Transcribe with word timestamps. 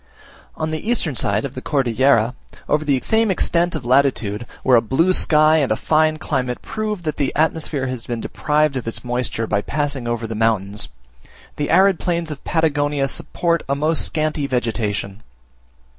On 0.55 0.71
the 0.71 0.89
eastern 0.89 1.15
side 1.15 1.45
of 1.45 1.53
the 1.53 1.61
Cordillera, 1.61 2.33
over 2.67 2.83
the 2.83 2.99
same 3.03 3.29
extent 3.29 3.75
of 3.75 3.85
latitude, 3.85 4.47
where 4.63 4.75
a 4.75 4.81
blue 4.81 5.13
sky 5.13 5.57
and 5.57 5.71
a 5.71 5.75
fine 5.75 6.17
climate 6.17 6.63
prove 6.63 7.03
that 7.03 7.17
the 7.17 7.31
atmosphere 7.35 7.85
has 7.85 8.07
been 8.07 8.19
deprived 8.19 8.75
of 8.75 8.87
its 8.87 9.03
moisture 9.03 9.45
by 9.45 9.61
passing 9.61 10.07
over 10.07 10.25
the 10.25 10.33
mountains, 10.33 10.87
the 11.57 11.69
arid 11.69 11.99
plains 11.99 12.31
of 12.31 12.43
Patagonia 12.43 13.07
support 13.07 13.61
a 13.69 13.75
most 13.75 14.03
scanty 14.03 14.47
vegetation. 14.47 15.21